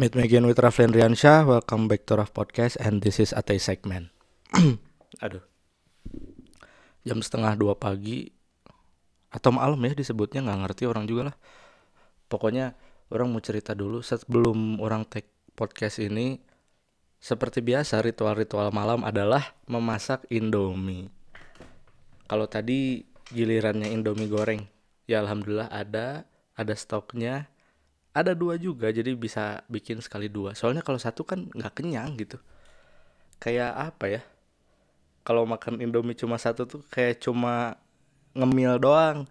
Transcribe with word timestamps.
Meet 0.00 0.16
me 0.16 0.24
again 0.24 0.48
with 0.48 0.56
Rafli 0.56 0.88
Riansyah. 0.88 1.44
Welcome 1.44 1.84
back 1.84 2.08
to 2.08 2.16
Raf 2.16 2.32
Podcast 2.32 2.80
and 2.80 3.04
this 3.04 3.20
is 3.20 3.36
Atay 3.36 3.60
Segment. 3.60 4.08
Aduh. 5.20 5.44
Jam 7.04 7.20
setengah 7.20 7.52
dua 7.52 7.76
pagi 7.76 8.32
atau 9.28 9.52
malam 9.52 9.76
ya 9.84 9.92
disebutnya 9.92 10.40
nggak 10.40 10.60
ngerti 10.64 10.88
orang 10.88 11.04
juga 11.04 11.28
lah. 11.28 11.36
Pokoknya 12.32 12.80
orang 13.12 13.28
mau 13.28 13.44
cerita 13.44 13.76
dulu 13.76 14.00
sebelum 14.00 14.80
orang 14.80 15.04
take 15.04 15.28
podcast 15.52 16.00
ini. 16.00 16.40
Seperti 17.20 17.60
biasa 17.60 18.00
ritual-ritual 18.00 18.72
malam 18.72 19.04
adalah 19.04 19.52
memasak 19.68 20.24
Indomie. 20.32 21.12
Kalau 22.24 22.48
tadi 22.48 23.04
gilirannya 23.36 23.92
Indomie 23.92 24.32
goreng, 24.32 24.64
ya 25.04 25.20
alhamdulillah 25.20 25.68
ada, 25.68 26.24
ada 26.56 26.72
stoknya 26.72 27.52
ada 28.10 28.34
dua 28.34 28.58
juga 28.58 28.90
jadi 28.90 29.14
bisa 29.14 29.62
bikin 29.70 30.02
sekali 30.02 30.26
dua. 30.26 30.58
Soalnya 30.58 30.82
kalau 30.82 30.98
satu 30.98 31.22
kan 31.22 31.46
nggak 31.46 31.78
kenyang 31.78 32.18
gitu. 32.18 32.42
Kayak 33.38 33.94
apa 33.94 34.04
ya? 34.10 34.22
Kalau 35.22 35.46
makan 35.46 35.78
indomie 35.78 36.18
cuma 36.18 36.40
satu 36.40 36.66
tuh 36.66 36.82
kayak 36.90 37.22
cuma 37.22 37.78
ngemil 38.34 38.82
doang. 38.82 39.30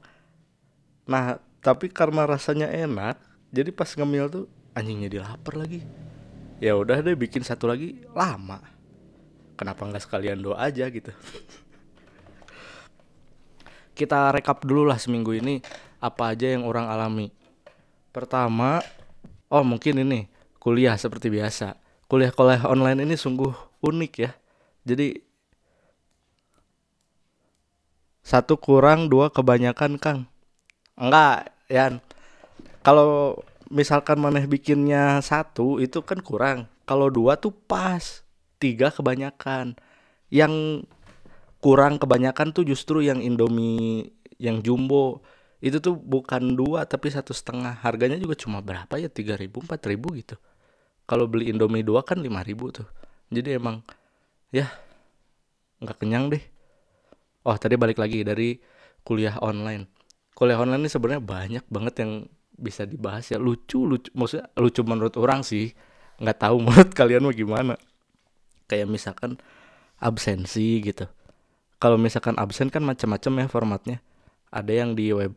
Nah 1.03 1.43
tapi 1.59 1.91
karena 1.91 2.23
rasanya 2.23 2.71
enak 2.71 3.19
jadi 3.51 3.75
pas 3.75 3.91
ngemil 3.91 4.31
tuh 4.31 4.45
anjing 4.71 5.03
jadi 5.03 5.27
lapar 5.27 5.59
lagi. 5.59 5.83
Ya 6.63 6.75
udah 6.75 7.03
deh 7.03 7.19
bikin 7.19 7.43
satu 7.43 7.67
lagi 7.67 7.99
lama. 8.15 8.63
Kenapa 9.59 9.83
nggak 9.83 10.07
sekalian 10.07 10.39
doa 10.39 10.55
aja 10.55 10.87
gitu? 10.87 11.11
Kita 13.99 14.31
rekap 14.31 14.63
dulu 14.63 14.87
lah 14.87 14.95
seminggu 14.95 15.35
ini 15.35 15.59
apa 15.99 16.31
aja 16.31 16.47
yang 16.47 16.63
orang 16.63 16.87
alami 16.87 17.27
Pertama, 18.19 18.83
oh 19.47 19.63
mungkin 19.63 20.03
ini 20.03 20.27
kuliah 20.59 20.99
seperti 20.99 21.31
biasa. 21.31 21.79
Kuliah-kuliah 22.11 22.67
online 22.67 23.07
ini 23.07 23.15
sungguh 23.15 23.79
unik 23.79 24.13
ya. 24.19 24.35
Jadi 24.83 25.23
satu 28.19 28.59
kurang 28.59 29.07
dua 29.07 29.31
kebanyakan 29.31 29.95
Kang. 29.95 30.27
Enggak, 30.99 31.55
Yan. 31.71 32.03
Kalau 32.83 33.39
misalkan 33.71 34.19
maneh 34.19 34.43
bikinnya 34.51 35.23
satu 35.23 35.79
itu 35.79 36.03
kan 36.03 36.19
kurang. 36.19 36.67
Kalau 36.83 37.07
dua 37.07 37.39
tuh 37.39 37.55
pas. 37.55 38.27
Tiga 38.59 38.91
kebanyakan. 38.91 39.79
Yang 40.27 40.83
kurang 41.63 41.95
kebanyakan 41.95 42.51
tuh 42.51 42.67
justru 42.67 42.99
yang 42.99 43.23
Indomie 43.23 44.11
yang 44.35 44.59
jumbo 44.59 45.23
itu 45.59 45.83
tuh 45.83 45.99
bukan 45.99 46.55
dua 46.55 46.87
tapi 46.87 47.11
satu 47.11 47.35
setengah. 47.35 47.83
Harganya 47.83 48.15
juga 48.15 48.35
cuma 48.39 48.63
berapa 48.63 48.95
ya? 48.95 49.11
Tiga 49.11 49.35
ribu 49.35 49.59
empat 49.59 49.83
ribu 49.91 50.15
gitu. 50.15 50.39
Kalau 51.03 51.27
beli 51.27 51.51
Indomie 51.51 51.83
dua 51.83 52.07
kan 52.07 52.23
lima 52.23 52.39
ribu 52.47 52.71
tuh. 52.71 52.87
Jadi 53.27 53.59
emang 53.59 53.83
ya 54.55 54.71
nggak 55.83 55.97
kenyang 55.99 56.31
deh. 56.31 56.43
Oh 57.43 57.55
tadi 57.59 57.75
balik 57.75 57.99
lagi 57.99 58.23
dari 58.23 58.55
kuliah 59.03 59.35
online. 59.43 59.91
Kuliah 60.31 60.55
online 60.55 60.87
ini 60.87 60.91
sebenarnya 60.91 61.23
banyak 61.23 61.65
banget 61.67 61.95
yang 62.07 62.11
bisa 62.55 62.87
dibahas 62.87 63.27
ya. 63.27 63.35
Lucu 63.35 63.83
lucu 63.83 64.07
maksudnya 64.15 64.47
lucu 64.55 64.81
menurut 64.87 65.15
orang 65.19 65.43
sih. 65.43 65.75
Nggak 66.23 66.39
tahu 66.39 66.55
menurut 66.65 66.91
kalian 66.95 67.27
mau 67.27 67.35
gimana. 67.35 67.75
Kayak 68.71 68.87
misalkan 68.87 69.35
absensi 69.99 70.79
gitu. 70.79 71.03
Kalau 71.83 71.99
misalkan 71.99 72.39
absen 72.39 72.71
kan 72.71 72.83
macam-macam 72.87 73.43
ya 73.43 73.45
formatnya. 73.51 73.97
Ada 74.55 74.71
yang 74.71 74.95
di 74.95 75.11
web 75.11 75.35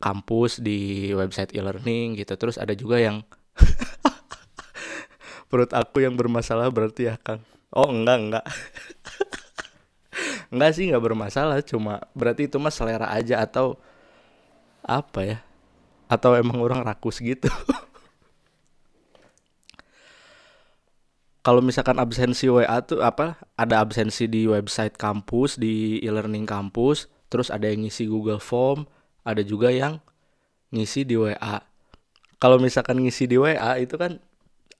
kampus 0.00 0.60
di 0.60 1.10
website 1.12 1.52
e-learning 1.56 2.16
gitu. 2.20 2.34
Terus 2.36 2.56
ada 2.56 2.72
juga 2.76 3.00
yang 3.00 3.22
perut 5.50 5.72
aku 5.72 6.04
yang 6.04 6.14
bermasalah 6.16 6.70
berarti 6.70 7.10
ya 7.10 7.16
Kang. 7.20 7.44
Oh 7.70 7.88
enggak 7.90 8.18
enggak. 8.18 8.46
Enggak 10.50 10.74
sih 10.74 10.90
enggak 10.90 11.06
bermasalah. 11.06 11.62
Cuma 11.62 12.02
berarti 12.18 12.50
itu 12.50 12.58
mah 12.58 12.74
selera 12.74 13.06
aja 13.14 13.38
atau 13.46 13.78
apa 14.82 15.20
ya? 15.22 15.38
Atau 16.10 16.34
emang 16.34 16.58
orang 16.58 16.82
rakus 16.82 17.22
gitu? 17.22 17.46
Kalau 21.46 21.62
misalkan 21.62 21.96
absensi 22.02 22.50
WA 22.50 22.82
tuh 22.82 23.00
apa? 23.00 23.38
Ada 23.54 23.78
absensi 23.80 24.26
di 24.26 24.44
website 24.50 24.98
kampus 24.98 25.56
di 25.56 26.02
e-learning 26.02 26.44
kampus 26.44 27.06
terus 27.30 27.48
ada 27.48 27.70
yang 27.70 27.86
ngisi 27.86 28.10
Google 28.10 28.42
Form 28.42 28.90
ada 29.26 29.42
juga 29.44 29.68
yang 29.70 29.98
ngisi 30.70 31.02
di 31.02 31.18
WA 31.18 31.70
kalau 32.40 32.56
misalkan 32.56 32.96
ngisi 33.04 33.28
di 33.28 33.36
WA 33.36 33.76
itu 33.76 34.00
kan 34.00 34.16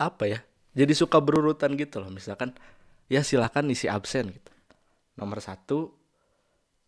apa 0.00 0.24
ya? 0.24 0.40
Jadi 0.72 0.96
suka 0.96 1.20
berurutan 1.20 1.76
gitu 1.76 2.00
loh. 2.00 2.08
Misalkan 2.08 2.56
ya 3.12 3.20
silahkan 3.20 3.62
isi 3.68 3.84
absen 3.84 4.32
gitu. 4.32 4.50
Nomor 5.20 5.44
satu 5.44 5.92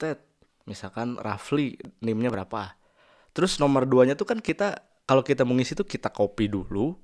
tet 0.00 0.24
misalkan 0.64 1.20
Rafli 1.20 1.76
nimnya 2.00 2.32
berapa? 2.32 2.72
Terus 3.36 3.60
nomor 3.60 3.84
duanya 3.84 4.16
tuh 4.16 4.24
kan 4.24 4.40
kita 4.40 4.80
kalau 5.04 5.20
kita 5.20 5.44
mau 5.44 5.52
ngisi 5.52 5.76
tuh 5.76 5.84
kita 5.84 6.08
copy 6.08 6.48
dulu 6.48 6.96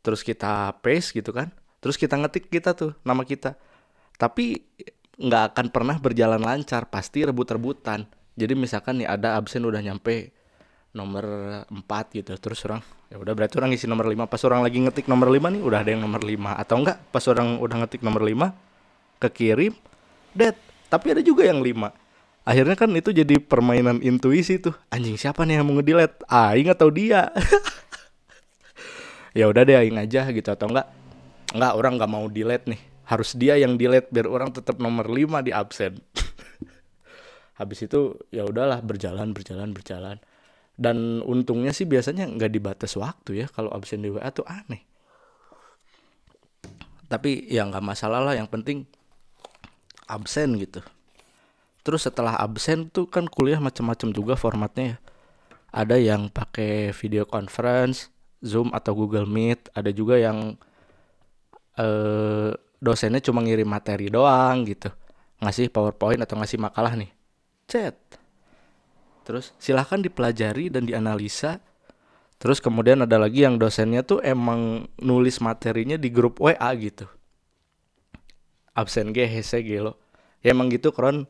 terus 0.00 0.24
kita 0.24 0.80
paste 0.80 1.12
gitu 1.12 1.36
kan. 1.36 1.52
Terus 1.84 2.00
kita 2.00 2.16
ngetik 2.16 2.48
kita 2.48 2.72
tuh 2.72 2.96
nama 3.04 3.20
kita. 3.20 3.60
Tapi 4.16 4.64
nggak 5.20 5.52
akan 5.52 5.66
pernah 5.68 6.00
berjalan 6.00 6.40
lancar 6.40 6.88
pasti 6.88 7.28
rebut-rebutan 7.28 8.08
jadi 8.38 8.54
misalkan 8.54 9.02
nih 9.02 9.10
ada 9.10 9.34
absen 9.34 9.66
udah 9.66 9.82
nyampe 9.82 10.30
nomor 10.94 11.24
4 11.68 12.16
gitu 12.16 12.32
terus 12.38 12.62
orang 12.64 12.80
ya 13.10 13.20
udah 13.20 13.34
berarti 13.34 13.58
orang 13.60 13.74
isi 13.74 13.84
nomor 13.90 14.08
5 14.08 14.24
pas 14.24 14.42
orang 14.46 14.64
lagi 14.64 14.78
ngetik 14.80 15.10
nomor 15.10 15.28
5 15.28 15.58
nih 15.58 15.62
udah 15.62 15.78
ada 15.82 15.90
yang 15.90 16.02
nomor 16.06 16.22
5 16.22 16.62
atau 16.62 16.76
enggak 16.80 16.98
pas 17.10 17.24
orang 17.28 17.60
udah 17.60 17.76
ngetik 17.84 18.00
nomor 18.06 18.22
5 18.24 18.54
kekirim 19.18 19.74
dead. 20.32 20.56
Tapi 20.88 21.12
ada 21.12 21.20
juga 21.20 21.44
yang 21.44 21.60
5 21.60 21.92
akhirnya 22.48 22.76
kan 22.80 22.88
itu 22.96 23.12
jadi 23.12 23.36
permainan 23.44 24.00
intuisi 24.00 24.56
tuh. 24.56 24.72
Anjing 24.88 25.20
siapa 25.20 25.44
nih 25.44 25.60
yang 25.60 25.68
mau 25.68 25.76
ngedelete? 25.76 26.24
Aing 26.30 26.72
atau 26.72 26.88
dia? 26.88 27.28
Ya 29.36 29.46
udah 29.46 29.62
deh 29.62 29.76
aing 29.76 29.94
aja 29.94 30.26
gitu. 30.34 30.48
Atau 30.50 30.66
enggak 30.72 30.88
enggak 31.54 31.72
orang 31.78 31.92
nggak 32.00 32.10
mau 32.10 32.26
delete 32.26 32.66
nih. 32.74 32.80
Harus 33.06 33.36
dia 33.38 33.54
yang 33.54 33.78
delete 33.78 34.10
biar 34.10 34.26
orang 34.26 34.50
tetap 34.50 34.80
nomor 34.82 35.06
5 35.06 35.46
di 35.46 35.52
absen 35.54 36.00
habis 37.58 37.82
itu 37.82 38.14
ya 38.30 38.46
udahlah 38.46 38.78
berjalan 38.80 39.34
berjalan 39.34 39.74
berjalan. 39.74 40.16
Dan 40.78 41.26
untungnya 41.26 41.74
sih 41.74 41.90
biasanya 41.90 42.30
nggak 42.30 42.54
dibatas 42.54 42.94
waktu 42.94 43.44
ya 43.44 43.46
kalau 43.50 43.74
absen 43.74 43.98
di 43.98 44.14
WA 44.14 44.30
tuh 44.30 44.46
aneh. 44.46 44.86
Tapi 47.10 47.50
ya 47.50 47.66
nggak 47.66 47.82
masalah 47.82 48.22
lah 48.22 48.38
yang 48.38 48.46
penting 48.46 48.86
absen 50.06 50.54
gitu. 50.54 50.78
Terus 51.82 52.06
setelah 52.06 52.38
absen 52.38 52.86
tuh 52.94 53.10
kan 53.10 53.26
kuliah 53.26 53.58
macam-macam 53.58 54.08
juga 54.14 54.38
formatnya 54.38 54.94
ya. 54.94 54.98
Ada 55.68 55.96
yang 55.98 56.30
pakai 56.30 56.94
video 56.94 57.26
conference 57.26 58.14
Zoom 58.38 58.70
atau 58.70 58.94
Google 58.94 59.26
Meet. 59.26 59.74
Ada 59.74 59.90
juga 59.90 60.14
yang 60.14 60.54
eh, 61.74 62.54
dosennya 62.78 63.18
cuma 63.18 63.42
ngirim 63.42 63.66
materi 63.66 64.06
doang 64.14 64.62
gitu. 64.62 64.94
Ngasih 65.42 65.74
PowerPoint 65.74 66.22
atau 66.22 66.38
ngasih 66.38 66.62
makalah 66.62 66.94
nih 66.94 67.17
chat. 67.68 67.94
Terus 69.28 69.52
silahkan 69.60 70.00
dipelajari 70.00 70.72
dan 70.72 70.88
dianalisa. 70.88 71.60
Terus 72.40 72.64
kemudian 72.64 73.04
ada 73.04 73.20
lagi 73.20 73.44
yang 73.44 73.60
dosennya 73.60 74.00
tuh 74.00 74.24
emang 74.24 74.88
nulis 74.96 75.44
materinya 75.44 76.00
di 76.00 76.08
grup 76.08 76.40
WA 76.40 76.70
gitu. 76.80 77.04
Absen 78.72 79.12
ge 79.12 79.28
hese 79.28 79.60
gelo. 79.60 80.00
Ya 80.40 80.56
emang 80.56 80.72
gitu 80.72 80.94
kron 80.94 81.28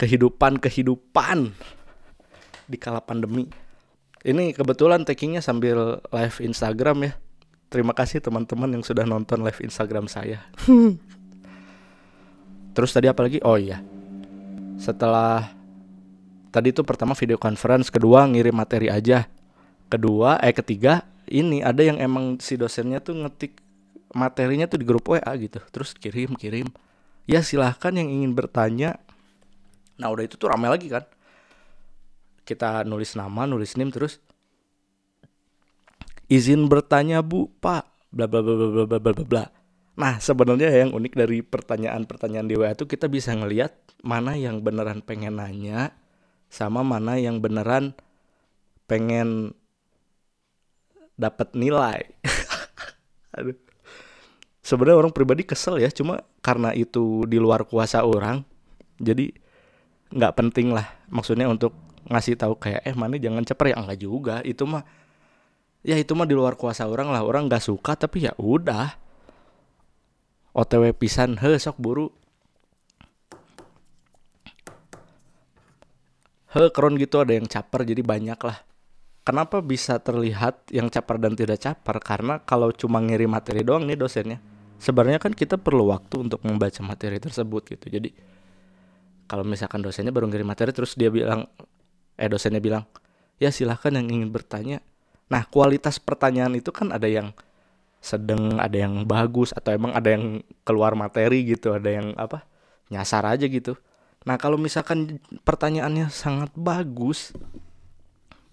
kehidupan-kehidupan 0.00 1.52
di 2.70 2.76
kala 2.80 3.04
pandemi. 3.04 3.50
Ini 4.24 4.56
kebetulan 4.56 5.04
takingnya 5.04 5.44
sambil 5.44 6.00
live 6.08 6.38
Instagram 6.40 7.10
ya. 7.10 7.12
Terima 7.68 7.92
kasih 7.92 8.22
teman-teman 8.22 8.80
yang 8.80 8.84
sudah 8.86 9.04
nonton 9.04 9.42
live 9.42 9.60
Instagram 9.60 10.08
saya. 10.08 10.40
Terus 12.74 12.90
tadi 12.94 13.10
apa 13.10 13.26
lagi? 13.26 13.42
Oh 13.42 13.58
iya, 13.58 13.82
setelah 14.80 15.59
tadi 16.50 16.74
itu 16.74 16.82
pertama 16.82 17.16
video 17.16 17.38
conference, 17.40 17.88
kedua 17.88 18.26
ngirim 18.26 18.54
materi 18.54 18.90
aja. 18.90 19.26
Kedua, 19.90 20.38
eh 20.38 20.54
ketiga 20.54 21.06
ini 21.26 21.62
ada 21.62 21.82
yang 21.82 21.98
emang 21.98 22.38
si 22.38 22.54
dosennya 22.54 23.02
tuh 23.02 23.26
ngetik 23.26 23.58
materinya 24.14 24.66
tuh 24.70 24.78
di 24.82 24.86
grup 24.86 25.10
WA 25.10 25.32
gitu. 25.38 25.58
Terus 25.70 25.94
kirim 25.94 26.34
kirim. 26.38 26.70
Ya 27.26 27.42
silahkan 27.42 27.94
yang 27.94 28.10
ingin 28.10 28.34
bertanya. 28.34 28.98
Nah 29.98 30.10
udah 30.10 30.26
itu 30.26 30.38
tuh 30.38 30.50
rame 30.50 30.70
lagi 30.70 30.90
kan. 30.90 31.06
Kita 32.46 32.82
nulis 32.86 33.14
nama, 33.14 33.46
nulis 33.46 33.78
nim 33.78 33.90
terus 33.94 34.18
izin 36.30 36.70
bertanya 36.70 37.26
bu 37.26 37.50
pak 37.58 37.90
bla 38.14 38.30
bla 38.30 38.38
bla 38.38 38.54
bla 38.54 38.68
bla 38.70 38.84
bla 38.86 38.98
bla 39.02 39.26
bla 39.26 39.44
Nah, 40.00 40.16
sebenarnya 40.16 40.72
yang 40.72 40.96
unik 40.96 41.12
dari 41.12 41.44
pertanyaan-pertanyaan 41.44 42.48
di 42.48 42.56
WA 42.56 42.72
itu 42.72 42.88
kita 42.88 43.04
bisa 43.04 43.36
ngelihat 43.36 43.76
mana 44.00 44.32
yang 44.32 44.64
beneran 44.64 45.04
pengen 45.04 45.36
nanya 45.36 45.92
sama 46.50 46.82
mana 46.82 47.16
yang 47.16 47.38
beneran 47.38 47.94
pengen 48.90 49.54
dapat 51.14 51.54
nilai. 51.54 52.10
Sebenarnya 54.66 54.98
orang 54.98 55.14
pribadi 55.14 55.46
kesel 55.46 55.78
ya, 55.80 55.88
cuma 55.88 56.26
karena 56.42 56.74
itu 56.74 57.24
di 57.24 57.38
luar 57.40 57.64
kuasa 57.64 58.02
orang, 58.04 58.44
jadi 59.00 59.32
nggak 60.10 60.34
penting 60.36 60.74
lah. 60.74 60.86
Maksudnya 61.08 61.46
untuk 61.46 61.72
ngasih 62.10 62.34
tahu 62.34 62.58
kayak 62.58 62.82
eh 62.82 62.94
mana 62.94 63.16
jangan 63.16 63.46
ceper 63.46 63.72
ya 63.72 63.76
enggak 63.78 64.00
juga. 64.02 64.36
Itu 64.42 64.66
mah 64.66 64.82
ya 65.86 65.96
itu 65.96 66.12
mah 66.12 66.26
di 66.26 66.34
luar 66.34 66.58
kuasa 66.58 66.86
orang 66.86 67.08
lah. 67.14 67.22
Orang 67.22 67.46
nggak 67.46 67.62
suka 67.62 67.94
tapi 67.94 68.26
ya 68.26 68.34
udah. 68.36 68.98
OTW 70.50 70.92
pisan 70.98 71.38
he 71.38 71.56
sok 71.56 71.78
buru. 71.78 72.10
He 76.50 76.66
kron 76.74 76.98
gitu 76.98 77.22
ada 77.22 77.30
yang 77.30 77.46
caper 77.46 77.86
jadi 77.86 78.02
banyak 78.02 78.40
lah. 78.42 78.58
Kenapa 79.22 79.62
bisa 79.62 80.02
terlihat 80.02 80.66
yang 80.74 80.90
caper 80.90 81.22
dan 81.22 81.38
tidak 81.38 81.62
caper? 81.62 82.02
Karena 82.02 82.42
kalau 82.42 82.74
cuma 82.74 82.98
ngirim 82.98 83.30
materi 83.30 83.62
doang 83.62 83.86
nih 83.86 83.94
dosennya. 83.94 84.42
Sebenarnya 84.80 85.22
kan 85.22 85.30
kita 85.30 85.60
perlu 85.60 85.94
waktu 85.94 86.26
untuk 86.26 86.42
membaca 86.42 86.80
materi 86.82 87.22
tersebut 87.22 87.62
gitu. 87.70 87.86
Jadi 87.86 88.10
kalau 89.30 89.46
misalkan 89.46 89.78
dosennya 89.78 90.10
baru 90.10 90.26
ngirim 90.26 90.48
materi 90.48 90.74
terus 90.74 90.98
dia 90.98 91.06
bilang 91.06 91.46
eh 92.18 92.26
dosennya 92.26 92.58
bilang 92.58 92.82
ya 93.38 93.54
silahkan 93.54 93.94
yang 93.94 94.10
ingin 94.10 94.34
bertanya. 94.34 94.82
Nah 95.30 95.46
kualitas 95.46 96.02
pertanyaan 96.02 96.58
itu 96.58 96.74
kan 96.74 96.90
ada 96.90 97.06
yang 97.06 97.30
sedang 98.02 98.56
ada 98.58 98.74
yang 98.74 99.04
bagus 99.06 99.52
atau 99.52 99.76
emang 99.76 99.92
ada 99.92 100.16
yang 100.16 100.40
keluar 100.64 100.96
materi 100.96 101.44
gitu 101.44 101.76
ada 101.76 101.92
yang 101.92 102.16
apa 102.16 102.48
nyasar 102.88 103.28
aja 103.28 103.44
gitu 103.44 103.76
nah 104.28 104.36
kalau 104.36 104.60
misalkan 104.60 105.20
pertanyaannya 105.46 106.12
sangat 106.12 106.52
bagus 106.52 107.32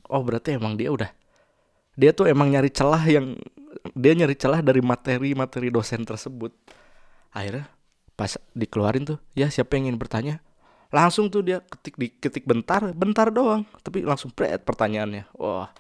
oh 0.08 0.24
berarti 0.24 0.56
emang 0.56 0.80
dia 0.80 0.90
udah 0.92 1.12
dia 1.98 2.14
tuh 2.14 2.30
emang 2.30 2.54
nyari 2.54 2.70
celah 2.70 3.02
yang 3.10 3.34
dia 3.98 4.14
nyari 4.14 4.38
celah 4.38 4.62
dari 4.62 4.86
materi-materi 4.86 5.74
dosen 5.74 6.06
tersebut. 6.06 6.54
Akhirnya 7.34 7.66
pas 8.18 8.38
dikeluarin 8.54 9.06
tuh 9.06 9.18
ya 9.34 9.50
siapa 9.50 9.78
yang 9.78 9.90
ingin 9.90 9.98
bertanya? 9.98 10.36
Langsung 10.94 11.28
tuh 11.28 11.44
dia 11.44 11.60
ketik 11.66 11.98
di 11.98 12.08
ketik 12.14 12.46
bentar 12.46 12.94
bentar 12.94 13.34
doang. 13.34 13.66
Tapi 13.82 14.06
langsung 14.06 14.30
pret 14.30 14.62
pertanyaannya. 14.62 15.34
Wah 15.42 15.74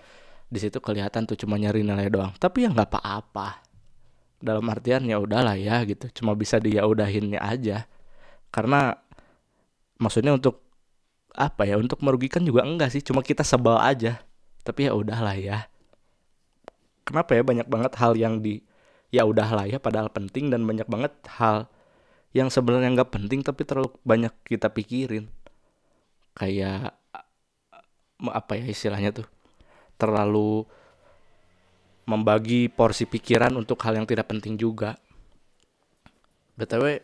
di 0.48 0.57
situ 0.57 0.81
kelihatan 0.81 1.30
tuh 1.30 1.38
cuma 1.38 1.56
nyari 1.62 1.86
nilai 1.86 2.10
doang. 2.10 2.34
Tapi 2.36 2.66
ya 2.66 2.74
nggak 2.74 2.89
apa-apa. 2.98 3.62
Dalam 4.38 4.66
artian 4.69 5.06
ya 5.06 5.22
udahlah 5.22 5.54
ya 5.54 5.86
gitu. 5.86 6.10
Cuma 6.18 6.34
bisa 6.34 6.57
dia 6.57 6.81
udahinnya 6.86 7.39
aja. 7.39 7.86
Karena 8.50 8.98
maksudnya 10.02 10.34
untuk 10.34 10.64
apa 11.38 11.70
ya? 11.70 11.78
Untuk 11.78 12.02
merugikan 12.02 12.42
juga 12.42 12.66
enggak 12.66 12.94
sih 12.94 13.02
cuma 13.06 13.22
kita 13.22 13.46
sebel 13.46 13.78
aja. 13.78 14.22
Tapi 14.66 14.90
ya 14.90 14.94
udahlah 14.98 15.38
ya. 15.38 15.70
Kenapa 17.08 17.38
ya 17.38 17.44
banyak 17.46 17.68
banget 17.70 17.94
hal 17.98 18.18
yang 18.20 18.44
di 18.44 18.66
ya 19.08 19.24
udahlah 19.24 19.64
ya 19.64 19.80
padahal 19.80 20.12
penting 20.12 20.52
dan 20.52 20.68
banyak 20.68 20.84
banget 20.92 21.16
hal 21.40 21.72
yang 22.36 22.52
sebenarnya 22.52 22.92
nggak 22.92 23.12
penting 23.16 23.40
tapi 23.40 23.64
terlalu 23.64 23.94
banyak 24.04 24.34
kita 24.44 24.68
pikirin. 24.68 25.32
Kayak 26.36 26.98
apa 28.22 28.52
ya 28.60 28.66
istilahnya 28.68 29.24
tuh? 29.24 29.28
Terlalu 29.96 30.68
membagi 32.08 32.72
porsi 32.72 33.04
pikiran 33.04 33.56
untuk 33.56 33.80
hal 33.84 34.00
yang 34.00 34.08
tidak 34.08 34.32
penting 34.32 34.56
juga. 34.56 34.96
Btw 36.58 37.04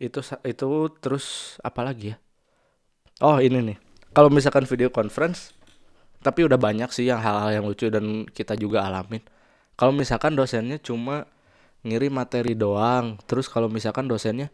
itu 0.00 0.24
itu 0.48 0.68
terus 1.04 1.56
apa 1.60 1.84
lagi 1.84 2.16
ya? 2.16 2.16
Oh 3.20 3.36
ini 3.36 3.60
nih. 3.60 3.78
Kalau 4.16 4.32
misalkan 4.32 4.64
video 4.64 4.88
conference 4.88 5.52
tapi 6.24 6.44
udah 6.44 6.56
banyak 6.56 6.88
sih 6.92 7.08
yang 7.08 7.20
hal-hal 7.20 7.60
yang 7.60 7.64
lucu 7.68 7.92
dan 7.92 8.24
kita 8.32 8.56
juga 8.56 8.88
alamin. 8.88 9.20
Kalau 9.76 9.92
misalkan 9.92 10.32
dosennya 10.36 10.80
cuma 10.80 11.28
ngirim 11.84 12.12
materi 12.12 12.56
doang 12.56 13.20
terus 13.28 13.48
kalau 13.48 13.68
misalkan 13.68 14.08
dosennya 14.08 14.48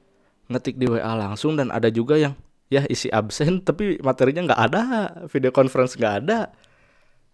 ngetik 0.46 0.78
di 0.78 0.86
WA 0.86 1.14
langsung 1.18 1.58
dan 1.58 1.74
ada 1.74 1.90
juga 1.90 2.14
yang 2.14 2.38
ya 2.70 2.86
isi 2.86 3.10
absen 3.10 3.58
tapi 3.66 3.98
materinya 4.02 4.50
nggak 4.50 4.62
ada 4.70 4.82
video 5.30 5.54
conference 5.54 5.94
nggak 5.94 6.14
ada. 6.26 6.50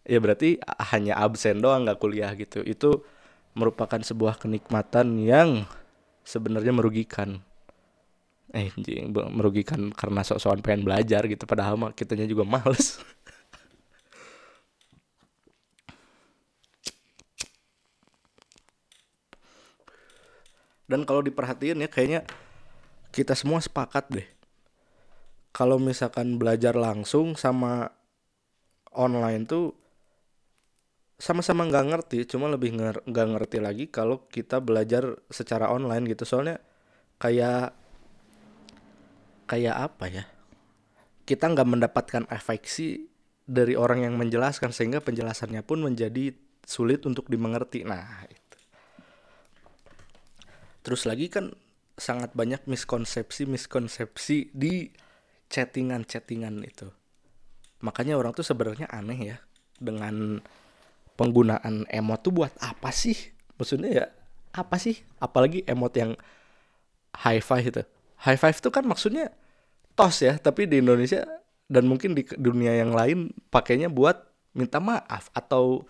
Ya 0.04 0.18
berarti 0.20 0.60
hanya 0.92 1.16
absen 1.16 1.64
doang 1.64 1.88
nggak 1.88 1.96
kuliah 1.96 2.36
gitu. 2.36 2.60
Itu 2.60 3.08
merupakan 3.56 4.00
sebuah 4.00 4.36
kenikmatan 4.36 5.16
yang 5.20 5.64
sebenarnya 6.24 6.72
merugikan 6.76 7.44
eh 8.52 8.68
anjing 8.68 9.16
merugikan 9.32 9.88
karena 9.96 10.20
sok-sokan 10.20 10.60
pengen 10.60 10.84
belajar 10.84 11.24
gitu 11.24 11.44
padahal 11.48 11.80
mah 11.80 11.96
kitanya 11.96 12.28
juga 12.28 12.44
males. 12.44 13.00
Dan 20.84 21.08
kalau 21.08 21.24
diperhatiin 21.24 21.80
ya 21.80 21.88
kayaknya 21.88 22.20
kita 23.16 23.32
semua 23.32 23.64
sepakat 23.64 24.12
deh. 24.12 24.28
Kalau 25.56 25.80
misalkan 25.80 26.36
belajar 26.36 26.76
langsung 26.76 27.32
sama 27.32 27.88
online 28.92 29.48
tuh 29.48 29.72
sama-sama 31.16 31.64
nggak 31.64 31.86
ngerti 31.88 32.18
cuma 32.28 32.50
lebih 32.52 32.76
nggak 33.08 33.28
ngerti 33.32 33.58
lagi 33.62 33.84
kalau 33.88 34.28
kita 34.28 34.60
belajar 34.60 35.16
secara 35.32 35.72
online 35.72 36.04
gitu. 36.12 36.28
Soalnya 36.28 36.60
kayak 37.16 37.81
kayak 39.52 39.76
apa 39.92 40.04
ya? 40.08 40.24
Kita 41.28 41.52
nggak 41.52 41.68
mendapatkan 41.68 42.24
efeksi 42.32 43.12
dari 43.44 43.76
orang 43.76 44.08
yang 44.08 44.16
menjelaskan 44.16 44.72
sehingga 44.72 45.04
penjelasannya 45.04 45.60
pun 45.60 45.84
menjadi 45.84 46.32
sulit 46.64 47.04
untuk 47.04 47.28
dimengerti. 47.28 47.84
Nah 47.84 48.24
itu. 48.32 48.58
Terus 50.80 51.04
lagi 51.04 51.28
kan 51.28 51.52
sangat 52.00 52.32
banyak 52.32 52.64
miskonsepsi 52.64 53.44
miskonsepsi 53.44 54.56
di 54.56 54.88
chattingan 55.52 56.08
chattingan 56.08 56.64
itu. 56.64 56.88
Makanya 57.84 58.16
orang 58.16 58.32
tuh 58.32 58.46
sebenarnya 58.46 58.88
aneh 58.88 59.36
ya 59.36 59.38
dengan 59.76 60.40
penggunaan 61.20 61.84
emot 61.92 62.24
tuh 62.24 62.32
buat 62.32 62.52
apa 62.56 62.88
sih? 62.88 63.14
Maksudnya 63.60 63.90
ya 63.92 64.06
apa 64.56 64.80
sih? 64.80 64.96
Apalagi 65.20 65.60
emot 65.68 65.92
yang 65.92 66.16
high 67.20 67.44
five 67.44 67.68
itu. 67.68 67.84
High 68.22 68.40
five 68.40 68.56
itu 68.56 68.70
kan 68.72 68.88
maksudnya 68.88 69.34
tos 69.92 70.24
ya 70.24 70.36
tapi 70.40 70.68
di 70.68 70.80
Indonesia 70.80 71.24
dan 71.68 71.88
mungkin 71.88 72.12
di 72.16 72.24
dunia 72.36 72.76
yang 72.76 72.92
lain 72.92 73.32
pakainya 73.48 73.88
buat 73.88 74.20
minta 74.52 74.80
maaf 74.80 75.32
atau 75.32 75.84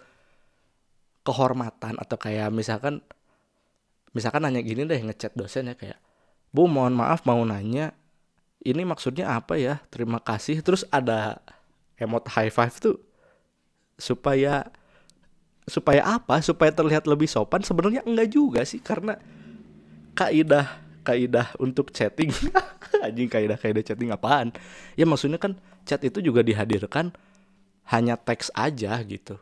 kehormatan 1.23 1.99
atau 1.99 2.17
kayak 2.19 2.51
misalkan 2.51 3.03
misalkan 4.15 4.43
nanya 4.43 4.63
gini 4.63 4.87
deh 4.87 4.99
ngechat 4.99 5.35
dosen 5.35 5.71
ya 5.71 5.75
kayak 5.75 5.99
bu 6.51 6.67
mohon 6.67 6.95
maaf 6.95 7.23
mau 7.27 7.43
nanya 7.43 7.95
ini 8.63 8.83
maksudnya 8.87 9.35
apa 9.35 9.59
ya? 9.59 9.83
Terima 9.91 10.23
kasih. 10.23 10.63
Terus 10.63 10.87
ada 10.89 11.43
emot 11.99 12.27
high 12.31 12.51
five 12.51 12.75
tuh 12.79 12.97
supaya 13.99 14.71
supaya 15.67 16.03
apa? 16.07 16.39
Supaya 16.43 16.71
terlihat 16.71 17.11
lebih 17.11 17.27
sopan? 17.27 17.67
Sebenarnya 17.67 18.07
enggak 18.07 18.31
juga 18.31 18.63
sih 18.63 18.79
karena 18.79 19.19
kaidah 20.15 20.79
kaidah 21.03 21.53
untuk 21.59 21.91
chatting. 21.91 22.31
Anjing 23.05 23.29
kaidah 23.29 23.59
kaidah 23.59 23.83
chatting 23.83 24.15
apaan? 24.15 24.55
Ya 24.95 25.05
maksudnya 25.05 25.37
kan 25.37 25.59
chat 25.83 26.01
itu 26.07 26.23
juga 26.23 26.41
dihadirkan 26.47 27.11
hanya 27.91 28.15
teks 28.15 28.55
aja 28.55 28.97
gitu. 29.03 29.37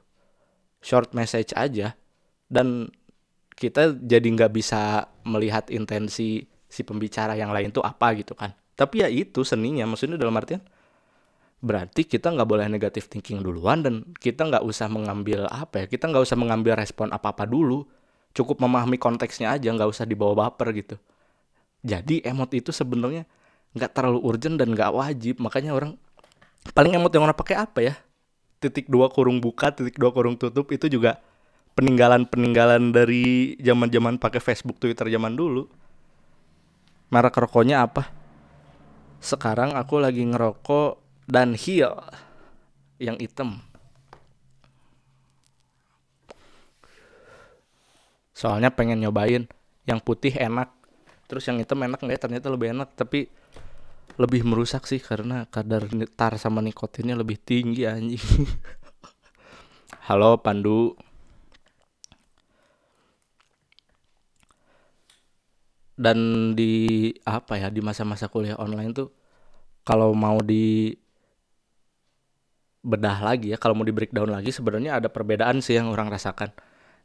Short 0.80 1.12
message 1.12 1.52
aja. 1.52 1.94
Dan 2.50 2.90
kita 3.54 3.94
jadi 3.94 4.24
nggak 4.24 4.52
bisa 4.56 5.12
melihat 5.28 5.68
intensi 5.68 6.48
si 6.66 6.80
pembicara 6.80 7.36
yang 7.36 7.52
lain 7.52 7.70
tuh 7.70 7.84
apa 7.84 8.16
gitu 8.16 8.32
kan. 8.32 8.56
Tapi 8.74 9.04
ya 9.04 9.08
itu 9.12 9.44
seninya 9.44 9.84
maksudnya 9.84 10.16
dalam 10.16 10.34
artian 10.40 10.64
berarti 11.60 12.08
kita 12.08 12.32
nggak 12.32 12.48
boleh 12.48 12.72
negatif 12.72 13.12
thinking 13.12 13.44
duluan 13.44 13.84
dan 13.84 14.08
kita 14.16 14.48
nggak 14.48 14.64
usah 14.64 14.88
mengambil 14.88 15.44
apa 15.52 15.84
ya 15.84 15.86
kita 15.92 16.08
nggak 16.08 16.24
usah 16.24 16.40
mengambil 16.40 16.72
respon 16.80 17.12
apa 17.12 17.36
apa 17.36 17.44
dulu. 17.44 17.84
Cukup 18.30 18.62
memahami 18.62 18.96
konteksnya 18.96 19.52
aja 19.52 19.68
nggak 19.68 19.90
usah 19.90 20.06
dibawa 20.06 20.48
baper 20.48 20.70
gitu 20.72 20.96
jadi 21.80 22.20
emot 22.28 22.52
itu 22.52 22.70
sebenarnya 22.70 23.24
nggak 23.72 23.92
terlalu 23.96 24.20
urgent 24.20 24.60
dan 24.60 24.72
nggak 24.72 24.92
wajib. 24.92 25.40
Makanya 25.40 25.72
orang 25.72 25.96
paling 26.76 26.92
emot 26.96 27.12
yang 27.12 27.24
orang 27.24 27.36
pakai 27.36 27.56
apa 27.56 27.78
ya? 27.80 27.94
Titik 28.60 28.92
dua 28.92 29.08
kurung 29.08 29.40
buka 29.40 29.72
titik 29.72 29.96
dua 29.96 30.12
kurung 30.12 30.36
tutup 30.36 30.68
itu 30.68 30.92
juga 30.92 31.20
peninggalan 31.72 32.28
peninggalan 32.28 32.92
dari 32.92 33.56
zaman 33.56 33.88
zaman 33.88 34.14
pakai 34.20 34.40
Facebook 34.42 34.76
Twitter 34.76 35.08
zaman 35.08 35.32
dulu. 35.32 35.64
Merek 37.08 37.40
rokoknya 37.40 37.88
apa? 37.88 38.12
Sekarang 39.20 39.74
aku 39.74 39.98
lagi 39.98 40.22
ngerokok 40.22 41.00
dan 41.28 41.56
heel 41.56 41.96
yang 43.00 43.16
hitam. 43.16 43.64
Soalnya 48.36 48.72
pengen 48.72 49.04
nyobain 49.04 49.44
yang 49.84 50.00
putih 50.00 50.32
enak 50.32 50.72
terus 51.30 51.46
yang 51.46 51.62
hitam 51.62 51.78
enak 51.78 52.02
nggak 52.02 52.18
ya? 52.18 52.22
Ternyata 52.26 52.50
lebih 52.50 52.74
enak 52.74 52.98
tapi 52.98 53.30
lebih 54.18 54.42
merusak 54.42 54.90
sih 54.90 54.98
karena 54.98 55.46
kadar 55.46 55.86
tar 56.18 56.34
sama 56.34 56.58
nikotinnya 56.58 57.14
lebih 57.14 57.38
tinggi 57.38 57.86
anjing. 57.86 58.18
Halo 60.10 60.42
Pandu. 60.42 60.98
Dan 65.94 66.52
di 66.56 67.12
apa 67.28 67.60
ya 67.60 67.68
di 67.70 67.78
masa-masa 67.84 68.26
kuliah 68.26 68.56
online 68.58 68.90
tuh 68.96 69.08
kalau 69.84 70.16
mau 70.16 70.40
di 70.40 70.96
bedah 72.80 73.20
lagi 73.20 73.52
ya 73.52 73.60
kalau 73.60 73.76
mau 73.76 73.84
di 73.84 73.92
breakdown 73.92 74.32
lagi 74.32 74.48
sebenarnya 74.48 74.96
ada 74.96 75.12
perbedaan 75.12 75.62
sih 75.62 75.78
yang 75.78 75.94
orang 75.94 76.10
rasakan. 76.10 76.50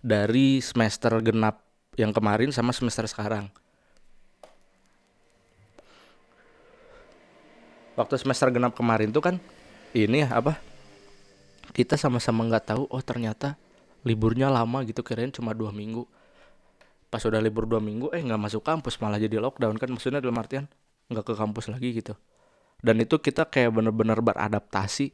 Dari 0.01 0.63
semester 0.63 1.19
genap 1.21 1.61
yang 1.99 2.15
kemarin 2.15 2.49
sama 2.55 2.71
semester 2.71 3.07
sekarang 3.07 3.51
waktu 7.95 8.15
semester 8.19 8.51
genap 8.51 8.75
kemarin 8.75 9.11
tuh 9.11 9.23
kan 9.23 9.35
ini 9.95 10.27
ya 10.27 10.39
apa 10.39 10.59
kita 11.75 11.99
sama-sama 11.99 12.47
nggak 12.47 12.75
tahu 12.75 12.83
oh 12.87 13.03
ternyata 13.03 13.59
liburnya 14.07 14.47
lama 14.47 14.85
gitu 14.87 15.03
kirain 15.03 15.33
cuma 15.33 15.51
dua 15.51 15.75
minggu. 15.75 16.07
Pas 17.11 17.19
udah 17.23 17.41
libur 17.43 17.67
dua 17.67 17.83
minggu 17.83 18.13
eh 18.15 18.21
nggak 18.23 18.39
masuk 18.39 18.63
kampus 18.63 19.01
malah 19.03 19.19
jadi 19.19 19.41
lockdown 19.43 19.75
kan 19.75 19.91
maksudnya 19.91 20.23
dalam 20.23 20.39
artian 20.39 20.71
nggak 21.11 21.25
ke 21.25 21.33
kampus 21.35 21.67
lagi 21.67 21.91
gitu. 21.91 22.13
Dan 22.79 23.01
itu 23.01 23.19
kita 23.19 23.49
kayak 23.49 23.75
bener-bener 23.75 24.19
beradaptasi. 24.23 25.11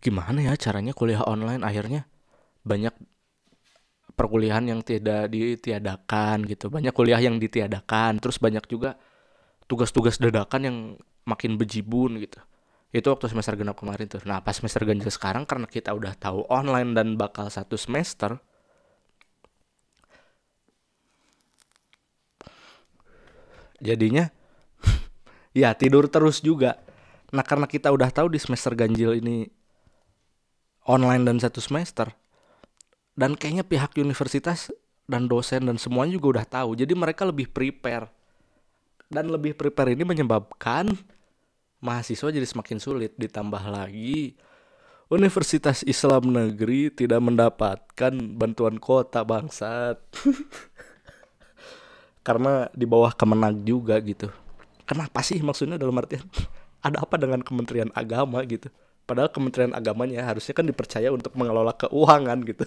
Gimana 0.00 0.40
ya 0.40 0.56
caranya 0.56 0.96
kuliah 0.96 1.20
online? 1.26 1.60
Akhirnya 1.60 2.08
banyak 2.64 2.94
perkuliahan 4.16 4.68
yang 4.68 4.80
tidak 4.84 5.32
ditiadakan 5.32 6.44
gitu 6.44 6.68
banyak 6.68 6.92
kuliah 6.92 7.16
yang 7.16 7.40
ditiadakan 7.40 8.20
terus 8.20 8.36
banyak 8.36 8.60
juga 8.68 9.00
tugas-tugas 9.64 10.20
dadakan 10.20 10.60
yang 10.60 10.76
makin 11.30 11.54
bejibun 11.54 12.18
gitu. 12.18 12.42
Itu 12.90 13.14
waktu 13.14 13.30
semester 13.30 13.54
genap 13.54 13.78
kemarin 13.78 14.10
tuh. 14.10 14.22
Nah 14.26 14.42
pas 14.42 14.58
semester 14.58 14.82
ganjil 14.82 15.06
sekarang 15.06 15.46
karena 15.46 15.70
kita 15.70 15.94
udah 15.94 16.18
tahu 16.18 16.42
online 16.50 16.90
dan 16.98 17.14
bakal 17.14 17.46
satu 17.46 17.78
semester 17.78 18.42
jadinya 23.78 24.28
ya 25.60 25.70
tidur 25.78 26.10
terus 26.10 26.42
juga. 26.42 26.82
Nah 27.30 27.46
karena 27.46 27.70
kita 27.70 27.94
udah 27.94 28.10
tahu 28.10 28.34
di 28.34 28.42
semester 28.42 28.74
ganjil 28.74 29.14
ini 29.22 29.46
online 30.90 31.22
dan 31.22 31.38
satu 31.38 31.62
semester 31.62 32.10
dan 33.14 33.38
kayaknya 33.38 33.62
pihak 33.62 33.94
universitas 34.00 34.74
dan 35.10 35.26
dosen 35.26 35.66
dan 35.66 35.76
semuanya 35.76 36.16
juga 36.16 36.40
udah 36.40 36.46
tahu. 36.46 36.70
Jadi 36.78 36.94
mereka 36.94 37.26
lebih 37.26 37.50
prepare. 37.50 38.08
Dan 39.10 39.26
lebih 39.26 39.58
prepare 39.58 39.98
ini 39.98 40.06
menyebabkan 40.06 40.86
mahasiswa 41.80 42.28
jadi 42.28 42.46
semakin 42.46 42.78
sulit. 42.78 43.16
Ditambah 43.16 43.64
lagi 43.66 44.36
Universitas 45.10 45.82
Islam 45.82 46.30
Negeri 46.30 46.86
tidak 46.94 47.18
mendapatkan 47.18 48.14
bantuan 48.38 48.78
kota 48.78 49.26
bangsat. 49.26 49.98
Karena 52.26 52.70
di 52.70 52.86
bawah 52.86 53.10
Kemenag 53.10 53.66
juga 53.66 53.98
gitu. 53.98 54.30
Kenapa 54.86 55.18
sih 55.26 55.42
maksudnya 55.42 55.82
dalam 55.82 55.98
artian? 55.98 56.22
Ada 56.86 57.02
apa 57.02 57.18
dengan 57.18 57.42
Kementerian 57.42 57.90
Agama 57.90 58.46
gitu? 58.46 58.70
Padahal 59.02 59.34
Kementerian 59.34 59.74
Agamanya 59.74 60.22
harusnya 60.22 60.54
kan 60.54 60.62
dipercaya 60.62 61.10
untuk 61.10 61.34
mengelola 61.34 61.74
keuangan 61.74 62.38
gitu. 62.46 62.62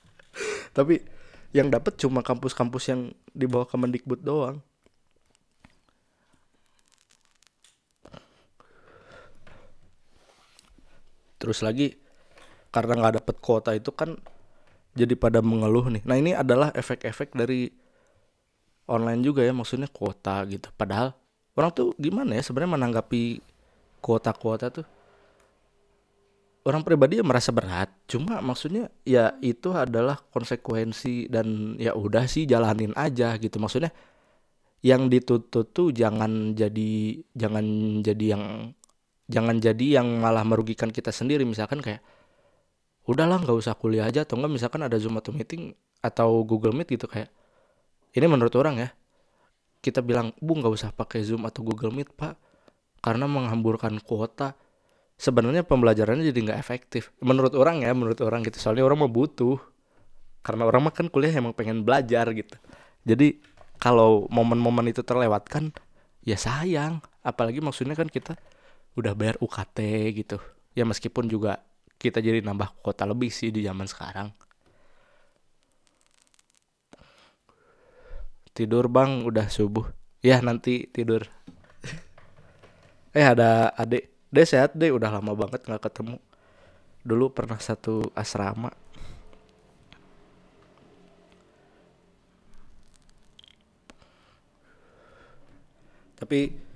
Tapi 0.76 1.04
yang 1.52 1.68
dapat 1.68 2.00
cuma 2.00 2.24
kampus-kampus 2.24 2.88
yang 2.88 3.12
di 3.36 3.44
bawah 3.44 3.68
Kemendikbud 3.68 4.24
doang. 4.24 4.64
Terus 11.40 11.64
lagi 11.64 11.96
karena 12.70 13.00
nggak 13.00 13.24
dapet 13.24 13.36
kuota 13.40 13.72
itu 13.72 13.90
kan 13.90 14.14
jadi 14.94 15.16
pada 15.16 15.40
mengeluh 15.40 15.88
nih. 15.88 16.04
Nah 16.04 16.16
ini 16.20 16.36
adalah 16.36 16.70
efek-efek 16.76 17.32
dari 17.34 17.72
online 18.90 19.24
juga 19.24 19.40
ya 19.42 19.56
maksudnya 19.56 19.88
kuota 19.88 20.44
gitu. 20.46 20.68
Padahal 20.76 21.16
orang 21.56 21.70
tuh 21.72 21.96
gimana 21.96 22.36
ya 22.36 22.42
sebenarnya 22.44 22.76
menanggapi 22.76 23.40
kuota-kuota 24.04 24.70
tuh 24.70 24.86
orang 26.64 26.84
pribadi 26.84 27.20
ya 27.20 27.24
merasa 27.24 27.52
berat 27.52 27.88
cuma 28.04 28.40
maksudnya 28.44 28.92
ya 29.04 29.32
itu 29.40 29.72
adalah 29.72 30.20
konsekuensi 30.32 31.28
dan 31.32 31.76
ya 31.80 31.96
udah 31.96 32.28
sih 32.28 32.44
jalanin 32.44 32.92
aja 32.96 33.36
gitu 33.40 33.56
maksudnya 33.56 33.92
yang 34.80 35.12
ditutup 35.12 35.72
tuh 35.72 35.92
jangan 35.92 36.56
jadi 36.56 37.20
jangan 37.36 37.64
jadi 38.00 38.26
yang 38.36 38.72
jangan 39.30 39.62
jadi 39.62 40.02
yang 40.02 40.18
malah 40.18 40.42
merugikan 40.42 40.90
kita 40.90 41.14
sendiri. 41.14 41.46
Misalkan 41.46 41.78
kayak 41.78 42.02
udahlah 43.06 43.38
nggak 43.40 43.56
usah 43.56 43.78
kuliah 43.78 44.10
aja. 44.10 44.26
Atau 44.26 44.42
enggak 44.42 44.52
misalkan 44.58 44.82
ada 44.82 44.98
zoom 44.98 45.14
atau 45.22 45.30
meeting 45.30 45.70
atau 46.02 46.42
google 46.42 46.72
meet 46.72 46.88
gitu 46.96 47.04
kayak 47.04 47.28
ini 48.16 48.24
menurut 48.24 48.56
orang 48.56 48.80
ya 48.80 48.88
kita 49.84 50.00
bilang 50.00 50.32
bu 50.40 50.56
nggak 50.56 50.72
usah 50.72 50.90
pakai 50.96 51.20
zoom 51.20 51.44
atau 51.44 51.60
google 51.60 51.92
meet 51.92 52.08
pak 52.16 52.40
karena 53.04 53.28
menghamburkan 53.28 54.00
kuota 54.00 54.56
sebenarnya 55.20 55.68
pembelajarannya 55.68 56.32
jadi 56.32 56.40
nggak 56.40 56.58
efektif. 56.60 57.12
Menurut 57.20 57.52
orang 57.52 57.84
ya 57.84 57.92
menurut 57.92 58.16
orang 58.24 58.40
gitu. 58.48 58.56
Soalnya 58.56 58.88
orang 58.88 59.04
mau 59.04 59.12
butuh. 59.12 59.60
Karena 60.40 60.64
orang 60.64 60.88
makan 60.88 61.12
kuliah 61.12 61.36
emang 61.36 61.52
pengen 61.52 61.84
belajar 61.84 62.24
gitu. 62.32 62.56
Jadi 63.04 63.44
kalau 63.76 64.24
momen-momen 64.32 64.88
itu 64.88 65.04
terlewatkan 65.04 65.76
ya 66.24 66.40
sayang. 66.40 67.04
Apalagi 67.20 67.60
maksudnya 67.60 67.92
kan 67.92 68.08
kita 68.08 68.40
udah 69.00 69.12
bayar 69.16 69.36
UKT 69.40 69.78
gitu. 70.12 70.38
Ya 70.76 70.84
meskipun 70.84 71.26
juga 71.26 71.60
kita 72.00 72.18
jadi 72.20 72.40
nambah 72.44 72.80
kota 72.84 73.04
lebih 73.08 73.28
sih 73.32 73.50
di 73.52 73.64
zaman 73.66 73.88
sekarang. 73.88 74.28
Tidur 78.56 78.86
bang 78.92 79.24
udah 79.24 79.46
subuh. 79.48 79.86
Ya 80.20 80.38
nanti 80.44 80.84
tidur. 80.90 81.24
Eh 83.18 83.26
ada 83.26 83.74
adik. 83.74 84.10
Deh 84.30 84.46
sehat 84.46 84.78
deh 84.78 84.94
udah 84.94 85.10
lama 85.10 85.34
banget 85.34 85.66
nggak 85.66 85.82
ketemu. 85.90 86.16
Dulu 87.02 87.26
pernah 87.34 87.58
satu 87.58 88.04
asrama. 88.14 88.70
Tapi 96.20 96.69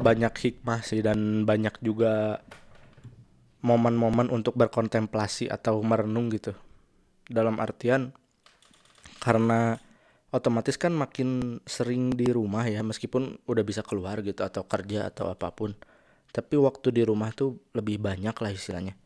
banyak 0.00 0.32
hikmah 0.32 0.80
sih 0.80 1.04
dan 1.04 1.44
banyak 1.44 1.76
juga 1.84 2.40
momen-momen 3.60 4.32
untuk 4.32 4.56
berkontemplasi 4.56 5.52
atau 5.52 5.84
merenung 5.84 6.32
gitu. 6.32 6.56
Dalam 7.28 7.60
artian 7.60 8.16
karena 9.20 9.76
otomatis 10.32 10.80
kan 10.80 10.96
makin 10.96 11.60
sering 11.68 12.16
di 12.16 12.32
rumah 12.32 12.64
ya 12.64 12.80
meskipun 12.80 13.44
udah 13.44 13.64
bisa 13.66 13.84
keluar 13.84 14.24
gitu 14.24 14.40
atau 14.40 14.64
kerja 14.64 15.12
atau 15.12 15.28
apa 15.28 15.52
pun. 15.52 15.76
Tapi 16.30 16.56
waktu 16.56 16.94
di 16.94 17.02
rumah 17.04 17.30
tuh 17.36 17.60
lebih 17.76 18.00
banyak 18.00 18.32
lah 18.32 18.50
istilahnya. 18.50 18.96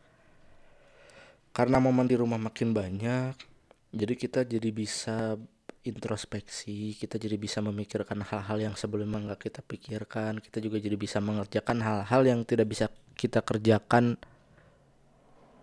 Karena 1.50 1.82
momen 1.82 2.06
di 2.06 2.14
rumah 2.14 2.38
makin 2.38 2.70
banyak 2.70 3.54
jadi 3.94 4.14
kita 4.18 4.40
jadi 4.42 4.70
bisa 4.74 5.38
introspeksi 5.84 6.96
kita 6.96 7.20
jadi 7.20 7.36
bisa 7.36 7.60
memikirkan 7.60 8.24
hal-hal 8.24 8.56
yang 8.56 8.74
sebelumnya 8.74 9.32
nggak 9.32 9.52
kita 9.52 9.60
pikirkan 9.60 10.40
kita 10.40 10.58
juga 10.64 10.80
jadi 10.80 10.96
bisa 10.96 11.20
mengerjakan 11.20 11.84
hal-hal 11.84 12.22
yang 12.24 12.40
tidak 12.48 12.72
bisa 12.72 12.88
kita 13.14 13.44
kerjakan 13.44 14.16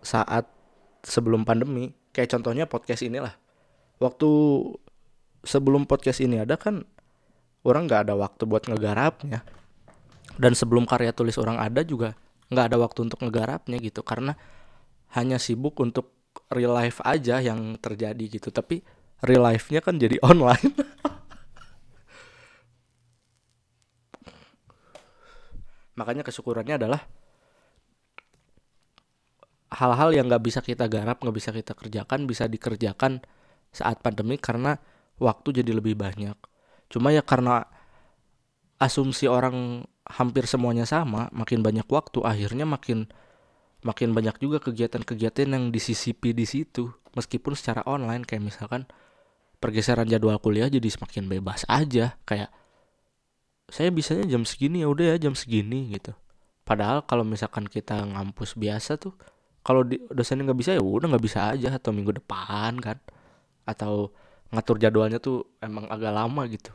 saat 0.02 0.50
sebelum 1.06 1.46
pandemi. 1.46 1.94
Kayak 2.12 2.38
contohnya 2.38 2.64
podcast 2.68 3.02
inilah. 3.06 3.34
Waktu 4.02 4.28
sebelum 5.46 5.86
podcast 5.86 6.22
ini 6.22 6.42
ada 6.42 6.58
kan 6.58 6.86
orang 7.62 7.86
nggak 7.86 8.10
ada 8.10 8.14
waktu 8.18 8.42
buat 8.44 8.66
ngegarapnya. 8.66 9.46
Dan 10.36 10.52
sebelum 10.56 10.88
karya 10.88 11.12
tulis 11.12 11.36
orang 11.36 11.60
ada 11.60 11.84
juga 11.84 12.16
nggak 12.48 12.64
ada 12.72 12.76
waktu 12.82 13.08
untuk 13.08 13.20
ngegarapnya 13.22 13.78
gitu. 13.78 14.02
Karena 14.02 14.34
hanya 15.14 15.36
sibuk 15.36 15.78
untuk 15.80 16.12
real 16.48 16.72
life 16.72 17.00
aja 17.04 17.40
yang 17.40 17.78
terjadi 17.78 18.24
gitu. 18.28 18.48
Tapi 18.52 18.82
real 19.22 19.42
life-nya 19.46 19.80
kan 19.80 19.96
jadi 19.98 20.18
online. 20.30 20.74
Makanya 25.98 26.26
kesyukurannya 26.26 26.76
adalah 26.80 27.00
hal-hal 29.72 30.10
yang 30.12 30.28
nggak 30.28 30.44
bisa 30.44 30.60
kita 30.60 30.84
garap 30.88 31.20
nggak 31.24 31.36
bisa 31.36 31.50
kita 31.52 31.72
kerjakan 31.72 32.28
bisa 32.28 32.44
dikerjakan 32.44 33.24
saat 33.72 34.04
pandemi 34.04 34.36
karena 34.36 34.76
waktu 35.16 35.62
jadi 35.62 35.72
lebih 35.72 35.96
banyak. 35.96 36.36
Cuma 36.92 37.08
ya 37.08 37.24
karena 37.24 37.64
asumsi 38.76 39.30
orang 39.30 39.88
hampir 40.04 40.44
semuanya 40.44 40.84
sama, 40.84 41.32
makin 41.32 41.64
banyak 41.64 41.86
waktu, 41.88 42.20
akhirnya 42.20 42.68
makin 42.68 43.08
makin 43.82 44.12
banyak 44.12 44.36
juga 44.42 44.60
kegiatan-kegiatan 44.60 45.48
yang 45.48 45.64
disisipi 45.72 46.36
di 46.36 46.44
situ, 46.44 46.92
meskipun 47.16 47.56
secara 47.56 47.80
online 47.88 48.28
kayak 48.28 48.44
misalkan 48.44 48.84
pergeseran 49.62 50.10
jadwal 50.10 50.42
kuliah 50.42 50.66
jadi 50.66 50.84
semakin 50.90 51.30
bebas 51.30 51.62
aja, 51.70 52.18
kayak 52.26 52.50
saya 53.70 53.94
bisanya 53.94 54.26
jam 54.26 54.42
segini 54.42 54.82
ya 54.82 54.90
udah 54.90 55.14
ya 55.14 55.30
jam 55.30 55.38
segini 55.38 55.94
gitu. 55.94 56.10
Padahal 56.66 57.06
kalau 57.06 57.22
misalkan 57.22 57.70
kita 57.70 58.02
ngampus 58.02 58.58
biasa 58.58 58.98
tuh, 58.98 59.14
kalau 59.62 59.86
dosennya 59.86 60.50
nggak 60.50 60.58
bisa 60.58 60.70
ya 60.74 60.82
udah 60.82 61.06
nggak 61.14 61.24
bisa 61.24 61.54
aja 61.54 61.78
atau 61.78 61.94
minggu 61.94 62.18
depan 62.18 62.74
kan, 62.82 62.98
atau 63.62 64.10
ngatur 64.50 64.82
jadwalnya 64.82 65.22
tuh 65.22 65.46
emang 65.62 65.86
agak 65.86 66.10
lama 66.10 66.42
gitu. 66.50 66.74